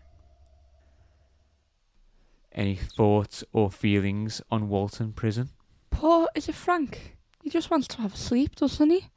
[2.52, 5.50] Any thoughts or feelings on Walton Prison?
[5.92, 7.18] Poor, is it Frank?
[7.44, 9.10] He just wants to have a sleep, doesn't he?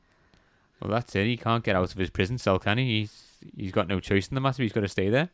[0.81, 1.27] Well, that's it.
[1.27, 3.01] He can't get out of his prison cell, can he?
[3.01, 3.23] He's
[3.57, 4.63] he's got no choice in the matter.
[4.63, 5.31] He's got to stay there.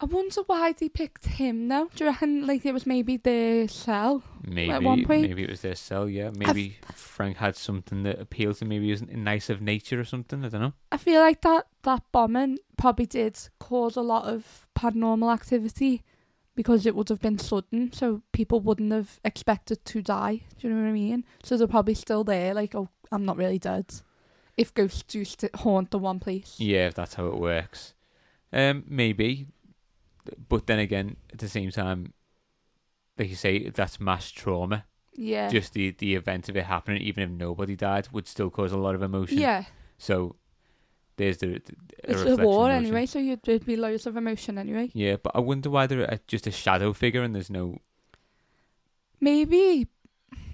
[0.00, 1.90] I wonder why they picked him though.
[1.94, 4.22] Do you reckon like it was maybe their cell?
[4.46, 6.08] Maybe At one point- maybe it was their cell.
[6.08, 8.64] Yeah, maybe Frank had something that appealed to.
[8.64, 8.68] him.
[8.68, 10.44] Maybe he was nice of nature or something.
[10.44, 10.72] I don't know.
[10.92, 16.02] I feel like that that bombing probably did cause a lot of paranormal activity
[16.54, 20.42] because it would have been sudden, so people wouldn't have expected to die.
[20.60, 21.24] Do you know what I mean?
[21.42, 23.86] So they're probably still there, like, oh, I'm not really dead.
[24.56, 26.56] If ghosts do st- haunt the one place.
[26.58, 27.94] Yeah, if that's how it works.
[28.52, 29.46] Um, maybe,
[30.48, 32.12] but then again, at the same time,
[33.18, 34.84] like you say, that's mass trauma.
[35.14, 35.48] Yeah.
[35.48, 38.78] Just the the event of it happening, even if nobody died, would still cause a
[38.78, 39.38] lot of emotion.
[39.38, 39.64] yeah.
[39.98, 40.36] So
[41.16, 41.72] there's the, the
[42.04, 42.84] It's a reflection war emotion.
[42.86, 44.90] anyway, so you'd, there'd be loads of emotion anyway.
[44.94, 47.78] Yeah, but I wonder why they're a- just a shadow figure and there's no.
[49.20, 49.88] Maybe.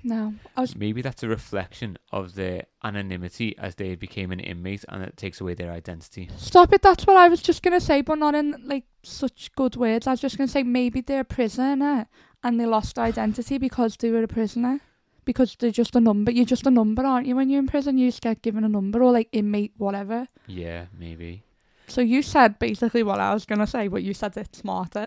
[0.03, 0.35] No.
[0.57, 0.77] I was.
[0.77, 5.41] Maybe that's a reflection of their anonymity as they became an inmate, and it takes
[5.41, 6.31] away their identity.
[6.37, 9.51] Stop it, that's what I was just going to say, but not in like such
[9.57, 10.07] good words.
[10.07, 12.07] I was just going to say maybe they're a prisoner
[12.43, 14.81] and they lost identity because they were a prisoner.
[15.25, 16.31] Because they're just a number.
[16.31, 17.97] You're just a number, aren't you, when you're in prison?
[17.97, 20.29] You just get given a number or like inmate, whatever.
[20.47, 21.45] Yeah, maybe.
[21.87, 25.07] So you said basically what I was going to say, but you said it smarter.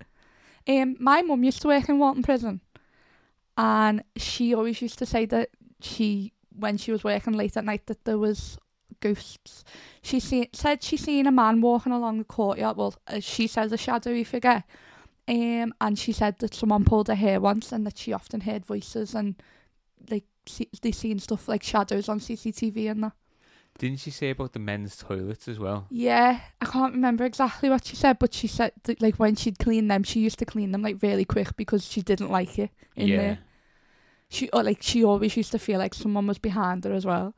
[0.68, 2.60] um, my mum used to work in Walton Prison.
[3.56, 7.86] And she always used to say that she, when she was working late at night,
[7.86, 8.58] that there was
[9.00, 9.64] ghosts.
[10.02, 12.76] She see, said she seen a man walking along the courtyard.
[12.76, 14.64] Well, as she says, a shadowy figure.
[15.26, 18.64] Um, and she said that someone pulled her hair once, and that she often heard
[18.64, 19.34] voices and
[20.10, 23.12] like see, they seen stuff like shadows on CCTV and that.
[23.78, 25.86] Didn't she say about the men's toilets as well?
[25.88, 29.60] Yeah, I can't remember exactly what she said, but she said that, like when she'd
[29.60, 32.70] clean them, she used to clean them like really quick because she didn't like it
[32.96, 33.16] in yeah.
[33.16, 33.38] there.
[34.30, 37.34] She or like she always used to feel like someone was behind her as well.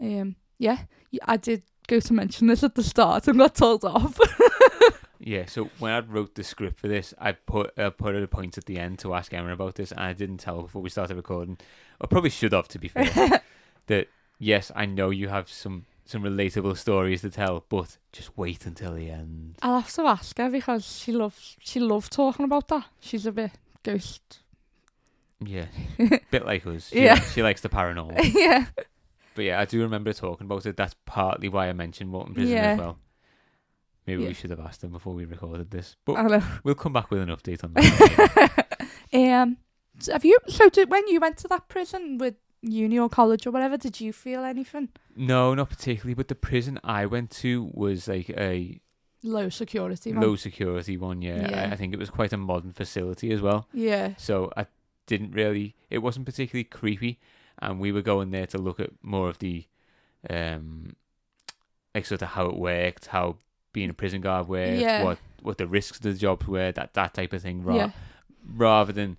[0.00, 0.78] Um, yeah,
[1.26, 4.18] I did go to mention this at the start and got told off.
[5.24, 8.58] Yeah, so when I wrote the script for this, I put uh, put a point
[8.58, 10.90] at the end to ask Emma about this, and I didn't tell her before we
[10.90, 11.58] started recording.
[12.00, 13.40] I probably should have, to be fair.
[13.86, 14.08] that
[14.40, 18.94] yes, I know you have some some relatable stories to tell, but just wait until
[18.94, 19.58] the end.
[19.62, 22.86] I'll have to ask her because she loves she loved talking about that.
[22.98, 23.52] She's a bit
[23.84, 24.40] ghost.
[25.38, 25.66] Yeah,
[26.32, 26.88] bit like us.
[26.88, 27.20] She, Yeah.
[27.20, 28.32] she likes the paranormal.
[28.34, 28.66] yeah,
[29.34, 30.76] But yeah, I do remember talking about it.
[30.76, 32.62] That's partly why I mentioned Walton Prison Yeah.
[32.72, 32.98] as well.
[34.06, 34.28] Maybe Yeah.
[34.28, 37.28] we should have asked them before we recorded this, but we'll come back with an
[37.28, 38.88] update on that.
[39.12, 39.58] um,
[39.98, 40.38] so have you?
[40.48, 43.76] So did when you went to that prison with uni or college or whatever?
[43.76, 44.88] Did you feel anything?
[45.16, 46.14] no, not particularly.
[46.14, 48.80] But the prison I went to was like a
[49.22, 50.12] Low security.
[50.12, 50.20] man.
[50.22, 51.22] low security one.
[51.22, 51.68] Yeah, Yeah.
[51.68, 53.68] I, I think it was quite a modern facility as well.
[53.72, 54.14] Yeah.
[54.16, 54.66] So I
[55.06, 55.76] didn't really.
[55.90, 57.20] It wasn't particularly creepy,
[57.62, 59.64] and we were going there to look at more of the,
[60.28, 60.94] um,
[61.94, 63.36] like sort of how it worked, how
[63.72, 65.02] being a prison guard worked, Yeah.
[65.04, 67.62] what what the risks of the jobs were, that that type of thing.
[67.64, 67.90] Ra- Yeah.
[68.54, 69.16] rather than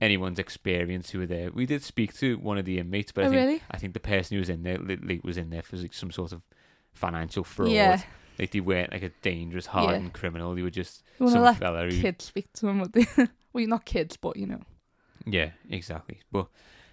[0.00, 1.50] anyone's experience who were there.
[1.52, 3.62] We did speak to one of the inmates, but I oh think really?
[3.70, 6.10] I think the person who was in there literally was in there for like some
[6.10, 6.42] sort of
[6.92, 7.70] financial fraud.
[7.70, 8.02] Yeah.
[8.38, 10.10] Like they weren't like a dangerous, hardened Yeah.
[10.10, 10.54] criminal.
[10.54, 12.82] They were just You some let fella who kids speak to them?
[12.92, 13.06] They?
[13.52, 14.62] well, you're not kids, but you know.
[15.26, 16.18] Yeah, exactly.
[16.32, 16.48] But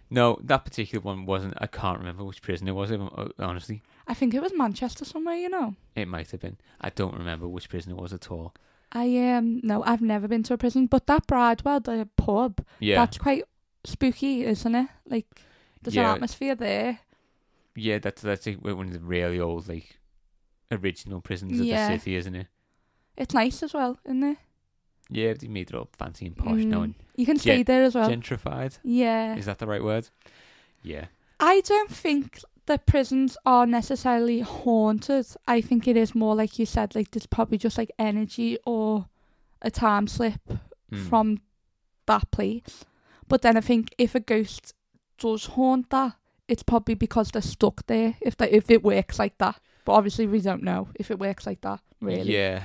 [0.09, 1.53] no, that particular one wasn't.
[1.57, 2.91] I can't remember which prison it was.
[2.91, 5.35] I'm- uh, Honestly, I think it was Manchester somewhere.
[5.35, 5.75] You know.
[5.95, 6.57] it might have been.
[6.81, 8.53] I don't remember which prison it was at all.
[8.91, 12.95] I um no, I've never been to a prison, but that Bridewell, the pub, Yeah,
[12.95, 13.43] that's quite
[13.83, 14.87] spooky, isn't it?
[15.05, 15.27] Like
[15.81, 16.09] there's Yeah.
[16.09, 16.99] an atmosphere there.
[17.75, 17.99] yeah.
[17.99, 19.99] That's that's like one of the really old like
[20.71, 21.87] original prisons of Yeah.
[21.93, 22.47] the city, isn't it?
[23.15, 24.37] It's nice as well, isn't it?
[25.09, 26.83] Yeah, they made it all fancy and posh Mm.
[26.83, 28.09] and You can stay there as well.
[28.09, 28.77] gentrified.
[28.83, 29.35] yeah.
[29.35, 30.09] Is that the right word?
[30.83, 31.05] Yeah.
[31.39, 35.25] I don't think the prisons are necessarily haunted.
[35.47, 39.07] I think it is more like you said, like there's probably just like energy or
[39.61, 40.41] a time slip
[40.91, 41.07] Mm.
[41.09, 41.41] from
[42.07, 42.85] that place.
[43.27, 44.73] But then I think if a ghost
[45.17, 46.13] does haunt that,
[46.47, 48.15] it's probably because they're stuck there.
[48.21, 51.45] If they, if it works like that, but obviously we don't know if it works
[51.45, 51.79] like that.
[52.01, 52.63] Really, Yeah.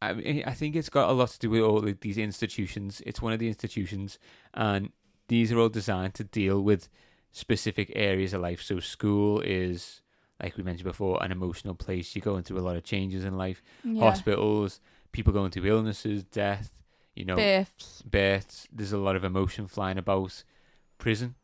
[0.00, 3.02] I mean, I think it's got a lot to do with all these institutions.
[3.04, 4.18] It's one of the institutions,
[4.54, 4.92] and
[5.28, 6.88] these are all designed to deal with
[7.32, 8.62] specific areas of life.
[8.62, 10.00] So, school is,
[10.42, 12.14] like we mentioned before, an emotional place.
[12.14, 13.62] You're going through a lot of changes in life.
[13.82, 14.00] yeah.
[14.00, 14.80] Hospitals,
[15.12, 16.80] people going through illnesses, death,
[17.16, 18.02] you know, Births.
[18.02, 18.68] births.
[18.72, 20.44] There's a lot of emotion flying about.
[20.98, 21.36] Prison,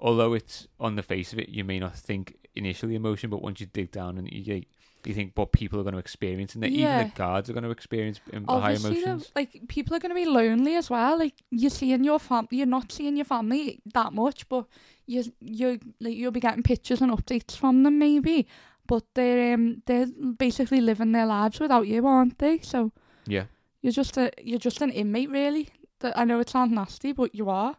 [0.00, 3.60] although it's on the face of it, you may not think initially emotion, but once
[3.60, 4.64] you dig down and you
[5.06, 7.64] you think what people are going to experience, and that even the guards are going
[7.64, 9.30] to experience um, high emotions.
[9.34, 11.18] like people are going to be lonely as well.
[11.18, 14.66] Like you're seeing your fam, you're not seeing your family that much, but
[15.06, 18.46] you you like you'll be getting pictures and updates from them maybe.
[18.86, 20.06] But they're um they're
[20.38, 22.58] basically living their lives without you, aren't they?
[22.60, 22.92] So
[23.26, 23.44] Yeah,
[23.82, 25.68] you're just a you're just an inmate, really.
[26.00, 27.76] That I know it sounds nasty, but you are.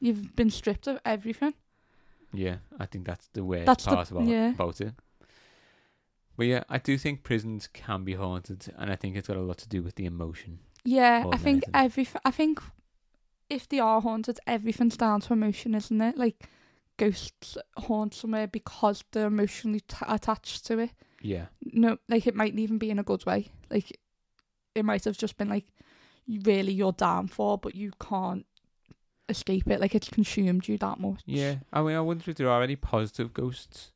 [0.00, 1.54] You've been stripped of everything.
[2.32, 4.50] yeah, I think that's the worst That's the- part about yeah.
[4.50, 4.94] about it.
[6.38, 9.40] But yeah, I do think prisons can be haunted, and I think it's got a
[9.40, 10.60] lot to do with the emotion.
[10.84, 11.74] Yeah, I think anything.
[11.74, 12.62] every I think
[13.50, 16.16] if they are haunted, everything's down to emotion, isn't it?
[16.16, 16.48] Like
[16.96, 20.90] ghosts haunt somewhere because they're emotionally t- attached to it.
[21.20, 23.48] Yeah, No, like it mightn't even be in a good way.
[23.68, 23.98] Like
[24.76, 25.66] it might have just been like
[26.28, 28.46] really you're down for, but you can't
[29.28, 29.80] escape it.
[29.80, 31.20] Like it's consumed you that much.
[31.26, 31.56] yeah.
[31.72, 33.90] I mean, I wonder if there are any positive ghosts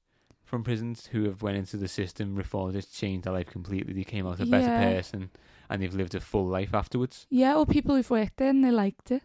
[0.53, 3.95] from prisons who have went into the system, reformed it, changed their life completely.
[3.95, 4.93] They came out a better Yeah.
[4.93, 5.31] person,
[5.71, 7.27] and they've lived a full life afterwards.
[7.31, 9.23] Yeah, or people who've worked there and they liked it.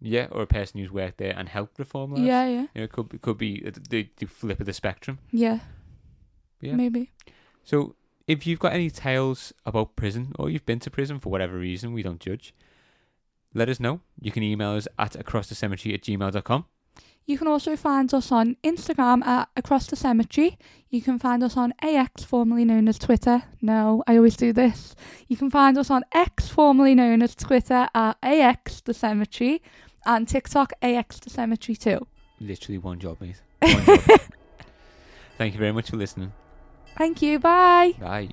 [0.00, 2.24] Yeah, or a person who's worked there and helped reform lives.
[2.24, 3.60] Yeah, yeah, You know, it could be, could be
[3.90, 5.18] the, the flip of the spectrum.
[5.30, 5.58] yeah,
[6.62, 6.74] Yeah.
[6.74, 7.12] maybe.
[7.64, 7.94] So
[8.26, 11.92] if you've got any tales about prison or you've been to prison for whatever reason,
[11.92, 12.54] we don't judge.
[13.52, 14.00] Let us know.
[14.18, 16.64] You can email us at acrossthecemetery at gmail.com.
[17.24, 20.58] You can also find us on Instagram at Across the Cemetery.
[20.90, 23.44] You can find us on AX, formerly known as Twitter.
[23.60, 24.94] No, I always do this.
[25.28, 29.62] You can find us on X, formerly known as Twitter, at AX the Cemetery,
[30.04, 32.06] and TikTok AX the Cemetery too.
[32.40, 33.40] Literally one job, mate.
[33.62, 34.20] One job.
[35.38, 36.32] Thank you very much for listening.
[36.98, 37.38] Thank you.
[37.38, 37.94] Bye.
[38.00, 38.30] Bye.